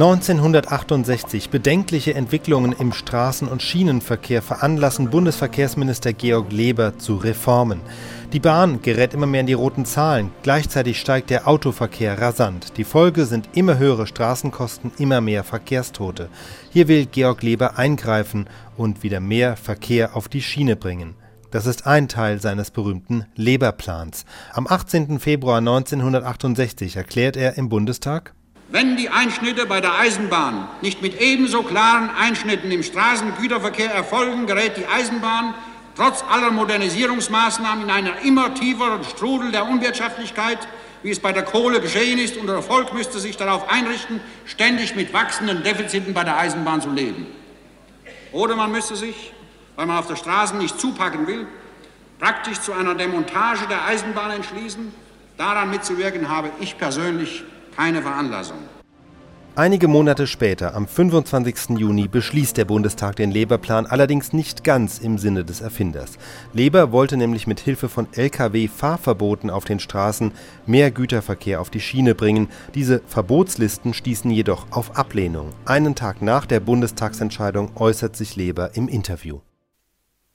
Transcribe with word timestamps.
1968 0.00 1.50
bedenkliche 1.50 2.14
Entwicklungen 2.14 2.70
im 2.70 2.92
Straßen- 2.92 3.48
und 3.48 3.62
Schienenverkehr 3.62 4.42
veranlassen 4.42 5.10
Bundesverkehrsminister 5.10 6.12
Georg 6.12 6.52
Leber 6.52 6.98
zu 6.98 7.16
Reformen. 7.16 7.80
Die 8.32 8.38
Bahn 8.38 8.80
gerät 8.80 9.12
immer 9.12 9.26
mehr 9.26 9.40
in 9.40 9.48
die 9.48 9.54
roten 9.54 9.84
Zahlen, 9.84 10.30
gleichzeitig 10.44 11.00
steigt 11.00 11.30
der 11.30 11.48
Autoverkehr 11.48 12.16
rasant. 12.20 12.76
Die 12.76 12.84
Folge 12.84 13.26
sind 13.26 13.48
immer 13.54 13.78
höhere 13.78 14.06
Straßenkosten, 14.06 14.92
immer 14.98 15.20
mehr 15.20 15.42
Verkehrstote. 15.42 16.28
Hier 16.70 16.86
will 16.86 17.06
Georg 17.06 17.42
Leber 17.42 17.76
eingreifen 17.76 18.46
und 18.76 19.02
wieder 19.02 19.18
mehr 19.18 19.56
Verkehr 19.56 20.14
auf 20.14 20.28
die 20.28 20.42
Schiene 20.42 20.76
bringen. 20.76 21.16
Das 21.50 21.66
ist 21.66 21.88
ein 21.88 22.06
Teil 22.06 22.40
seines 22.40 22.70
berühmten 22.70 23.24
Leberplans. 23.34 24.26
Am 24.52 24.68
18. 24.68 25.18
Februar 25.18 25.58
1968 25.58 26.94
erklärt 26.94 27.36
er 27.36 27.58
im 27.58 27.68
Bundestag, 27.68 28.34
wenn 28.68 28.96
die 28.96 29.08
Einschnitte 29.08 29.66
bei 29.66 29.80
der 29.80 29.98
Eisenbahn 29.98 30.68
nicht 30.82 31.00
mit 31.00 31.20
ebenso 31.20 31.62
klaren 31.62 32.10
Einschnitten 32.10 32.70
im 32.70 32.82
Straßengüterverkehr 32.82 33.90
erfolgen, 33.90 34.46
gerät 34.46 34.76
die 34.76 34.86
Eisenbahn 34.86 35.54
trotz 35.96 36.22
aller 36.30 36.50
Modernisierungsmaßnahmen 36.50 37.84
in 37.84 37.90
einen 37.90 38.14
immer 38.24 38.54
tieferen 38.54 39.02
Strudel 39.04 39.50
der 39.52 39.66
Unwirtschaftlichkeit, 39.66 40.58
wie 41.02 41.10
es 41.10 41.18
bei 41.18 41.32
der 41.32 41.44
Kohle 41.44 41.80
geschehen 41.80 42.18
ist, 42.18 42.36
und 42.36 42.46
der 42.46 42.62
Volk 42.62 42.92
müsste 42.92 43.18
sich 43.18 43.36
darauf 43.36 43.70
einrichten, 43.70 44.20
ständig 44.44 44.94
mit 44.94 45.12
wachsenden 45.12 45.62
Defiziten 45.62 46.14
bei 46.14 46.24
der 46.24 46.36
Eisenbahn 46.36 46.80
zu 46.80 46.90
leben. 46.90 47.26
Oder 48.32 48.54
man 48.54 48.70
müsste 48.70 48.96
sich, 48.96 49.32
weil 49.76 49.86
man 49.86 49.98
auf 49.98 50.06
der 50.06 50.16
Straße 50.16 50.56
nicht 50.56 50.78
zupacken 50.78 51.26
will, 51.26 51.46
praktisch 52.18 52.60
zu 52.60 52.72
einer 52.72 52.94
Demontage 52.94 53.66
der 53.68 53.84
Eisenbahn 53.86 54.32
entschließen. 54.32 54.92
Daran 55.36 55.70
mitzuwirken 55.70 56.28
habe 56.28 56.50
ich 56.60 56.76
persönlich 56.76 57.44
keine 57.78 58.02
Veranlassung. 58.02 58.58
Einige 59.54 59.86
Monate 59.86 60.26
später, 60.26 60.74
am 60.74 60.88
25. 60.88 61.78
Juni, 61.78 62.08
beschließt 62.08 62.56
der 62.56 62.64
Bundestag 62.64 63.14
den 63.16 63.30
Leberplan 63.30 63.86
allerdings 63.86 64.32
nicht 64.32 64.64
ganz 64.64 64.98
im 64.98 65.16
Sinne 65.16 65.44
des 65.44 65.60
Erfinders. 65.60 66.18
Leber 66.52 66.90
wollte 66.90 67.16
nämlich 67.16 67.46
mit 67.46 67.60
Hilfe 67.60 67.88
von 67.88 68.08
Lkw-Fahrverboten 68.12 69.48
auf 69.48 69.64
den 69.64 69.78
Straßen 69.78 70.32
mehr 70.66 70.90
Güterverkehr 70.90 71.60
auf 71.60 71.70
die 71.70 71.80
Schiene 71.80 72.16
bringen. 72.16 72.48
Diese 72.74 73.00
Verbotslisten 73.06 73.94
stießen 73.94 74.30
jedoch 74.30 74.66
auf 74.70 74.96
Ablehnung. 74.96 75.50
Einen 75.64 75.94
Tag 75.94 76.20
nach 76.20 76.46
der 76.46 76.60
Bundestagsentscheidung 76.60 77.76
äußert 77.76 78.16
sich 78.16 78.34
Leber 78.34 78.74
im 78.74 78.88
Interview. 78.88 79.38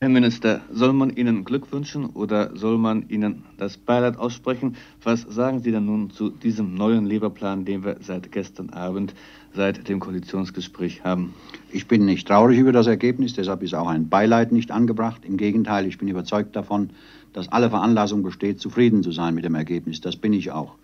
Herr 0.03 0.09
Minister, 0.09 0.59
soll 0.69 0.91
man 0.91 1.11
Ihnen 1.11 1.45
Glück 1.45 1.71
wünschen 1.71 2.07
oder 2.07 2.57
soll 2.57 2.77
man 2.77 3.07
Ihnen 3.07 3.45
das 3.55 3.77
Beileid 3.77 4.17
aussprechen? 4.17 4.75
Was 5.01 5.21
sagen 5.21 5.61
Sie 5.61 5.71
denn 5.71 5.85
nun 5.85 6.09
zu 6.09 6.29
diesem 6.29 6.75
neuen 6.75 7.05
Leberplan, 7.05 7.63
den 7.63 7.85
wir 7.85 7.95
seit 8.01 8.29
gestern 8.29 8.71
Abend, 8.71 9.15
seit 9.55 9.87
dem 9.87 10.01
Koalitionsgespräch 10.01 11.05
haben? 11.05 11.33
Ich 11.71 11.87
bin 11.87 12.03
nicht 12.03 12.27
traurig 12.27 12.59
über 12.59 12.73
das 12.73 12.85
Ergebnis, 12.85 13.33
deshalb 13.33 13.63
ist 13.63 13.73
auch 13.75 13.87
ein 13.87 14.09
Beileid 14.09 14.51
nicht 14.51 14.71
angebracht. 14.71 15.23
Im 15.23 15.37
Gegenteil, 15.37 15.87
ich 15.87 15.97
bin 15.97 16.09
überzeugt 16.09 16.53
davon, 16.53 16.89
dass 17.31 17.47
alle 17.47 17.69
Veranlassung 17.69 18.23
besteht, 18.23 18.59
zufrieden 18.59 19.03
zu 19.03 19.13
sein 19.13 19.33
mit 19.33 19.45
dem 19.45 19.55
Ergebnis. 19.55 20.01
Das 20.01 20.17
bin 20.17 20.33
ich 20.33 20.51
auch. 20.51 20.75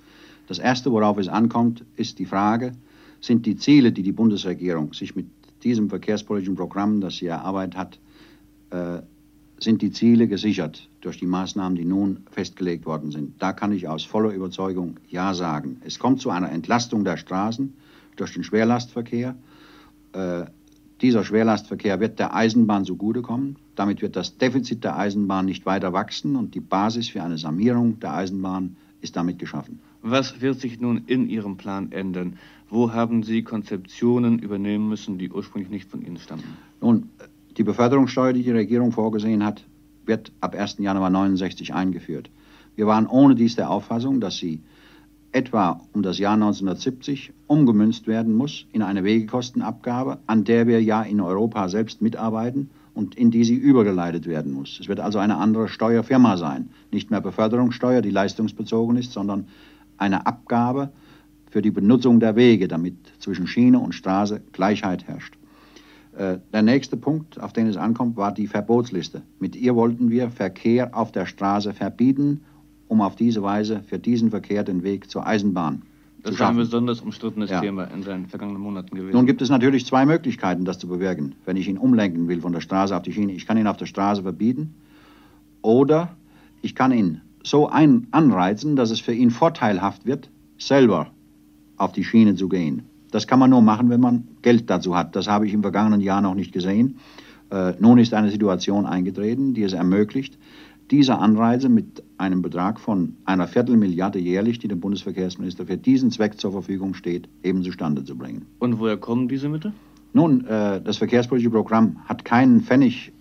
Das 0.47 0.59
Erste, 0.59 0.93
worauf 0.93 1.17
es 1.17 1.27
ankommt, 1.27 1.83
ist 1.97 2.19
die 2.19 2.25
Frage, 2.25 2.71
sind 3.19 3.45
die 3.45 3.57
Ziele, 3.57 3.91
die 3.91 4.03
die 4.03 4.13
Bundesregierung 4.13 4.93
sich 4.93 5.17
mit 5.17 5.25
diesem 5.65 5.89
verkehrspolitischen 5.89 6.55
Programm, 6.55 7.01
das 7.01 7.17
sie 7.17 7.25
erarbeitet 7.25 7.75
hat, 7.75 7.99
äh, 8.71 9.01
sind 9.59 9.81
die 9.81 9.91
Ziele 9.91 10.27
gesichert 10.27 10.89
durch 11.01 11.19
die 11.19 11.25
Maßnahmen, 11.25 11.75
die 11.75 11.85
nun 11.85 12.25
festgelegt 12.31 12.85
worden 12.85 13.11
sind. 13.11 13.41
Da 13.41 13.53
kann 13.53 13.71
ich 13.71 13.87
aus 13.87 14.03
voller 14.03 14.31
Überzeugung 14.31 14.97
Ja 15.09 15.33
sagen. 15.33 15.81
Es 15.85 15.99
kommt 15.99 16.21
zu 16.21 16.29
einer 16.29 16.51
Entlastung 16.51 17.03
der 17.03 17.17
Straßen 17.17 17.73
durch 18.15 18.33
den 18.33 18.43
Schwerlastverkehr. 18.43 19.35
Äh, 20.13 20.45
dieser 21.01 21.23
Schwerlastverkehr 21.23 21.99
wird 21.99 22.19
der 22.19 22.35
Eisenbahn 22.35 22.85
zugutekommen. 22.85 23.57
Damit 23.75 24.01
wird 24.01 24.15
das 24.15 24.37
Defizit 24.37 24.83
der 24.83 24.97
Eisenbahn 24.97 25.45
nicht 25.45 25.65
weiter 25.65 25.93
wachsen 25.93 26.35
und 26.35 26.55
die 26.55 26.59
Basis 26.59 27.09
für 27.09 27.23
eine 27.23 27.37
Sanierung 27.37 27.99
der 27.99 28.13
Eisenbahn 28.13 28.75
ist 29.01 29.15
damit 29.15 29.39
geschaffen. 29.39 29.79
Was 30.01 30.41
wird 30.41 30.59
sich 30.59 30.79
nun 30.79 31.03
in 31.07 31.29
Ihrem 31.29 31.57
Plan 31.57 31.91
ändern? 31.91 32.37
Wo 32.69 32.91
haben 32.91 33.23
Sie 33.23 33.43
Konzeptionen 33.43 34.39
übernehmen 34.39 34.87
müssen, 34.87 35.17
die 35.17 35.29
ursprünglich 35.29 35.69
nicht 35.69 35.89
von 35.89 36.01
Ihnen 36.01 36.17
stammten? 36.17 36.57
Nun, 36.81 37.09
die 37.59 37.63
Beförderungssteuer, 37.65 38.31
die 38.31 38.43
die 38.43 38.51
Regierung 38.51 38.93
vorgesehen 38.93 39.45
hat, 39.45 39.65
wird 40.05 40.31
ab 40.39 40.55
1. 40.55 40.77
Januar 40.79 41.09
69 41.09 41.73
eingeführt. 41.73 42.31
Wir 42.77 42.87
waren 42.87 43.05
ohne 43.05 43.35
dies 43.35 43.57
der 43.57 43.69
Auffassung, 43.69 44.21
dass 44.21 44.37
sie 44.37 44.61
etwa 45.33 45.81
um 45.91 46.01
das 46.01 46.19
Jahr 46.19 46.35
1970 46.35 47.33
umgemünzt 47.47 48.07
werden 48.07 48.33
muss 48.33 48.65
in 48.71 48.81
eine 48.81 49.03
Wegekostenabgabe, 49.03 50.19
an 50.25 50.45
der 50.45 50.67
wir 50.67 50.81
ja 50.81 51.01
in 51.01 51.19
Europa 51.19 51.67
selbst 51.67 52.01
mitarbeiten 52.01 52.69
und 52.93 53.15
in 53.15 53.29
die 53.29 53.43
sie 53.43 53.55
übergeleitet 53.55 54.25
werden 54.25 54.53
muss. 54.53 54.79
Es 54.79 54.87
wird 54.87 55.01
also 55.01 55.19
eine 55.19 55.35
andere 55.35 55.67
Steuerfirma 55.67 56.37
sein. 56.37 56.69
Nicht 56.93 57.11
mehr 57.11 57.21
Beförderungssteuer, 57.21 58.01
die 58.01 58.09
leistungsbezogen 58.09 58.95
ist, 58.95 59.11
sondern 59.11 59.49
eine 59.97 60.25
Abgabe 60.25 60.91
für 61.51 61.61
die 61.61 61.71
Benutzung 61.71 62.21
der 62.21 62.37
Wege, 62.37 62.69
damit 62.69 62.95
zwischen 63.19 63.47
Schiene 63.47 63.79
und 63.79 63.93
Straße 63.93 64.41
Gleichheit 64.53 65.05
herrscht. 65.07 65.38
Äh, 66.17 66.37
der 66.51 66.61
nächste 66.61 66.97
Punkt, 66.97 67.39
auf 67.39 67.53
den 67.53 67.67
es 67.67 67.77
ankommt, 67.77 68.17
war 68.17 68.33
die 68.33 68.47
Verbotsliste. 68.47 69.21
Mit 69.39 69.55
ihr 69.55 69.75
wollten 69.75 70.09
wir 70.09 70.29
Verkehr 70.29 70.95
auf 70.95 71.11
der 71.11 71.25
Straße 71.25 71.73
verbieten, 71.73 72.41
um 72.87 73.01
auf 73.01 73.15
diese 73.15 73.43
Weise 73.43 73.83
für 73.85 73.99
diesen 73.99 74.31
Verkehr 74.31 74.63
den 74.63 74.83
Weg 74.83 75.09
zur 75.09 75.25
Eisenbahn 75.25 75.83
das 76.23 76.35
ist 76.35 76.41
ein 76.41 76.57
besonders 76.57 77.01
umstrittenes 77.01 77.49
ja. 77.49 77.61
Thema 77.61 77.85
in 77.85 78.01
den 78.01 78.27
vergangenen 78.27 78.61
Monaten 78.61 78.95
gewesen. 78.95 79.15
Nun 79.15 79.25
gibt 79.25 79.41
es 79.41 79.49
natürlich 79.49 79.85
zwei 79.85 80.05
Möglichkeiten, 80.05 80.65
das 80.65 80.77
zu 80.77 80.87
bewirken. 80.87 81.35
Wenn 81.45 81.55
ich 81.55 81.67
ihn 81.67 81.77
umlenken 81.77 82.27
will 82.27 82.41
von 82.41 82.51
der 82.51 82.61
Straße 82.61 82.95
auf 82.95 83.03
die 83.03 83.13
Schiene, 83.13 83.33
ich 83.33 83.45
kann 83.45 83.57
ihn 83.57 83.67
auf 83.67 83.77
der 83.77 83.85
Straße 83.85 84.23
verbieten 84.23 84.73
oder 85.61 86.15
ich 86.61 86.75
kann 86.75 86.91
ihn 86.91 87.21
so 87.43 87.69
ein 87.69 88.07
anreizen, 88.11 88.75
dass 88.75 88.91
es 88.91 88.99
für 88.99 89.13
ihn 89.13 89.31
vorteilhaft 89.31 90.05
wird, 90.05 90.29
selber 90.57 91.07
auf 91.77 91.93
die 91.93 92.03
Schiene 92.03 92.35
zu 92.35 92.49
gehen. 92.49 92.83
Das 93.11 93.27
kann 93.27 93.39
man 93.39 93.49
nur 93.49 93.61
machen, 93.61 93.89
wenn 93.89 94.01
man 94.01 94.27
Geld 94.41 94.69
dazu 94.69 94.95
hat. 94.95 95.15
Das 95.15 95.27
habe 95.27 95.47
ich 95.47 95.53
im 95.53 95.61
vergangenen 95.61 96.01
Jahr 96.01 96.21
noch 96.21 96.35
nicht 96.35 96.51
gesehen. 96.51 96.97
Äh, 97.51 97.73
nun 97.79 97.97
ist 97.97 98.13
eine 98.13 98.29
Situation 98.29 98.85
eingetreten, 98.85 99.53
die 99.53 99.63
es 99.63 99.73
ermöglicht, 99.73 100.37
diese 100.91 101.17
Anreize 101.17 101.69
mit 101.69 102.03
einem 102.17 102.41
Betrag 102.41 102.79
von 102.79 103.15
einer 103.25 103.47
Viertelmilliarde 103.47 104.19
jährlich, 104.19 104.59
die 104.59 104.67
dem 104.67 104.79
Bundesverkehrsminister 104.79 105.65
für 105.67 105.77
diesen 105.77 106.11
Zweck 106.11 106.39
zur 106.39 106.51
Verfügung 106.51 106.93
steht, 106.93 107.29
eben 107.43 107.63
zustande 107.63 108.03
zu 108.03 108.17
bringen. 108.17 108.45
Und 108.59 108.79
woher 108.79 108.97
kommen 108.97 109.27
diese 109.27 109.49
Mittel? 109.49 109.73
Nun, 110.13 110.45
äh, 110.45 110.81
das 110.81 110.97
verkehrspolitische 110.97 111.51
Programm 111.51 111.97
hat 112.05 112.25
keinen 112.25 112.61
Pfennig 112.61 113.11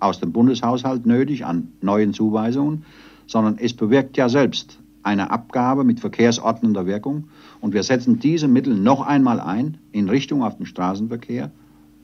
aus 0.00 0.20
dem 0.20 0.32
Bundeshaushalt 0.32 1.06
nötig 1.06 1.46
an 1.46 1.68
neuen 1.80 2.12
Zuweisungen, 2.12 2.84
sondern 3.26 3.56
es 3.58 3.72
bewirkt 3.72 4.18
ja 4.18 4.28
selbst 4.28 4.78
eine 5.04 5.30
Abgabe 5.30 5.84
mit 5.84 6.00
verkehrsordnender 6.00 6.86
Wirkung 6.86 7.28
und 7.60 7.74
wir 7.74 7.82
setzen 7.82 8.18
diese 8.18 8.48
Mittel 8.48 8.74
noch 8.74 9.06
einmal 9.06 9.38
ein 9.38 9.78
in 9.92 10.08
Richtung 10.08 10.42
auf 10.42 10.56
den 10.56 10.66
Straßenverkehr 10.66 11.50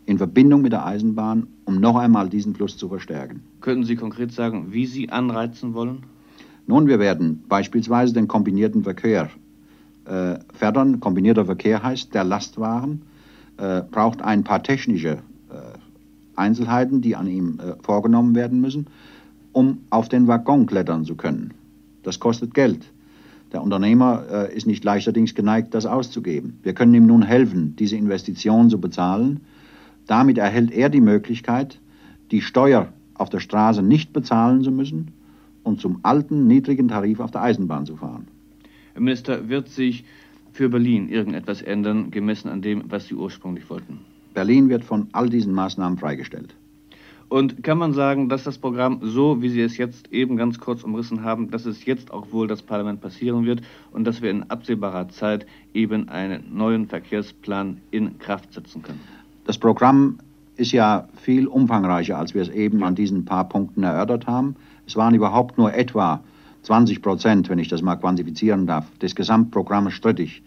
in 0.07 0.19
Verbindung 0.19 0.63
mit 0.63 0.73
der 0.73 0.85
Eisenbahn, 0.87 1.47
um 1.65 1.81
noch 1.81 1.97
einmal 1.97 2.29
diesen 2.29 2.55
Fluss 2.55 2.77
zu 2.77 2.89
verstärken. 2.89 3.43
Könnten 3.61 3.85
Sie 3.85 3.97
konkret 3.97 4.33
sagen, 4.33 4.69
wie 4.71 4.87
Sie 4.87 5.11
anreizen 5.11 5.75
wollen? 5.75 6.05
Nun, 6.67 6.87
wir 6.87 6.99
werden 6.99 7.45
beispielsweise 7.49 8.13
den 8.13 8.29
kombinierten 8.29 8.85
Verkehr 8.85 9.31
äh, 10.05 10.39
fördern. 10.55 11.01
Kombinierter 11.01 11.45
Verkehr 11.45 11.83
heißt, 11.83 12.15
der 12.15 12.25
Lastwagen 12.25 13.03
äh, 13.57 13.83
braucht 13.83 14.23
ein 14.23 14.45
paar 14.45 14.63
technische 14.63 15.19
äh, 15.51 15.79
Einzelheiten, 16.37 17.01
die 17.01 17.17
an 17.17 17.27
ihm 17.27 17.59
äh, 17.59 17.83
vorgenommen 17.83 18.35
werden 18.35 18.61
müssen, 18.61 18.87
um 19.53 19.79
auf 19.91 20.09
den 20.09 20.27
Waggon 20.29 20.67
klettern 20.67 21.05
zu 21.05 21.15
können. 21.15 21.55
Das 22.03 22.21
kostet 22.21 22.55
Geld. 22.55 22.91
Der 23.53 23.63
Unternehmer 23.63 24.25
äh, 24.31 24.57
ist 24.57 24.67
nicht 24.67 24.85
leichterdings 24.85 25.35
geneigt, 25.35 25.75
das 25.75 25.87
auszugeben. 25.87 26.59
Wir 26.63 26.73
können 26.73 26.95
ihm 26.95 27.07
nun 27.07 27.23
helfen, 27.23 27.75
diese 27.77 27.97
Investition 27.97 28.71
zu 28.71 28.81
bezahlen. 28.81 29.41
Damit 30.07 30.39
erhält 30.39 30.71
er 30.71 30.89
die 30.89 31.01
Möglichkeit, 31.01 31.79
die 32.31 32.41
Steuer 32.41 32.93
auf 33.15 33.29
der 33.29 33.41
Straße 33.41 33.83
nicht 33.83 34.13
bezahlen 34.13 34.63
zu 34.63 34.71
müssen 34.71 35.13
und 35.63 35.81
zum 35.81 36.01
alten, 36.03 36.47
niedrigen 36.47 36.89
Tarif 36.89 37.21
auf 37.21 37.31
der 37.31 37.43
Eisenbahn 37.43 37.87
zu 37.87 37.97
fahren. 37.97 38.29
Herr 38.95 39.03
Minister, 39.03 39.49
wird 39.49 39.69
sich 39.69 40.05
für 40.53 40.69
Berlin 40.69 41.09
irgendetwas 41.09 41.63
ändern, 41.63 42.11
gemessen 42.11 42.49
an 42.49 42.63
dem, 42.63 42.85
was 42.89 43.07
Sie 43.07 43.15
ursprünglich 43.15 43.69
wollten? 43.69 43.99
Berlin 44.35 44.69
wird 44.69 44.85
von 44.85 45.09
all 45.13 45.29
diesen 45.29 45.53
Maßnahmen 45.53 45.99
freigestellt. 45.99 46.55
Und 47.31 47.63
kann 47.63 47.79
man 47.79 47.93
sagen, 47.93 48.29
dass 48.29 48.43
das 48.43 48.59
Programm, 48.59 48.99
so 49.03 49.41
wie 49.41 49.51
Sie 49.51 49.61
es 49.61 49.79
jetzt 49.79 50.13
eben 50.13 50.37
ganz 50.37 50.59
kurz 50.59 50.83
umrissen 50.83 51.23
haben, 51.23 51.49
dass 51.53 51.65
es 51.65 51.85
jetzt 51.85 52.13
auch 52.13 52.33
wohl 52.33 52.49
das 52.49 52.61
Parlament 52.61 53.01
passieren 53.01 53.47
wird 53.47 53.63
und 53.93 54.03
dass 54.03 54.21
wir 54.21 54.33
in 54.33 54.51
absehbarer 54.51 55.09
Zeit 55.11 55.47
eben 55.73 56.09
einen 56.09 56.53
neuen 56.53 56.89
Verkehrsplan 56.89 57.81
in 57.93 58.19
Kraft 58.19 58.53
setzen 58.53 58.83
können? 58.83 58.99
Das 59.45 59.59
Programm 59.59 60.19
ist 60.57 60.73
ja 60.73 61.09
viel 61.23 61.47
umfangreicher, 61.47 62.19
als 62.19 62.35
wir 62.35 62.43
es 62.43 62.49
eben 62.49 62.83
an 62.83 62.97
diesen 62.97 63.25
paar 63.25 63.49
Punkten 63.49 63.85
erörtert 63.85 64.27
haben. 64.27 64.57
Es 64.89 64.97
waren 64.97 65.15
überhaupt 65.15 65.57
nur 65.57 65.73
etwa 65.73 66.25
20 66.63 67.01
Prozent, 67.01 67.49
wenn 67.49 67.61
ich 67.61 67.69
das 67.69 67.81
mal 67.81 67.95
quantifizieren 67.95 68.67
darf, 68.67 68.91
des 68.99 69.15
Gesamtprogramms 69.15 69.95
strittig. 69.95 70.43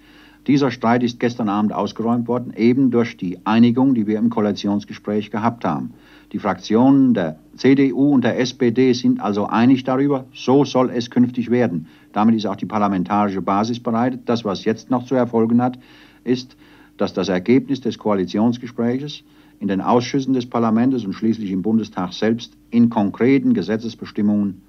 Dieser 0.48 0.72
Streit 0.72 1.04
ist 1.04 1.22
gestern 1.22 1.48
Abend 1.48 1.72
ausgeräumt 1.72 2.28
worden, 2.28 2.54
eben 2.56 2.92
durch 2.92 3.16
die 3.16 3.38
Einigung, 3.46 3.94
die 3.96 4.08
wir 4.08 4.18
im 4.18 4.30
Koalitionsgespräch 4.30 5.32
gehabt 5.32 5.64
haben. 5.64 5.94
Die 6.34 6.40
Fraktionen 6.40 7.14
der 7.14 7.40
CDU 7.56 8.14
und 8.14 8.24
der 8.24 8.40
SPD 8.40 8.92
sind 8.94 9.22
also 9.22 9.48
einig 9.48 9.84
darüber, 9.86 10.26
so 10.34 10.66
soll 10.66 10.90
es 10.90 11.10
künftig 11.10 11.50
werden. 11.50 11.88
Damit 12.12 12.36
ist 12.36 12.46
auch 12.46 12.58
die 12.58 12.66
parlamentarische 12.66 13.42
Basis 13.42 13.80
bereitet. 13.80 14.22
Das, 14.26 14.44
was 14.44 14.66
jetzt 14.66 14.90
noch 14.90 15.06
zu 15.06 15.16
erfolgen 15.16 15.62
hat, 15.62 15.80
ist, 16.24 16.58
dass 16.98 17.14
das 17.14 17.30
Ergebnis 17.30 17.80
des 17.80 17.98
Koalitionsgespräches 17.98 19.24
in 19.60 19.70
den 19.70 19.80
Ausschüssen 19.80 20.34
des 20.34 20.46
Parlaments 20.46 21.06
und 21.06 21.14
schließlich 21.14 21.52
im 21.52 21.62
Bundestag 21.62 22.12
selbst 22.12 22.58
in 22.70 22.90
konkreten 22.90 23.54
Gesetzesbestimmungen 23.54 24.62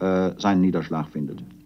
äh, 0.00 0.30
seinen 0.38 0.62
Niederschlag 0.62 1.08
findet. 1.08 1.42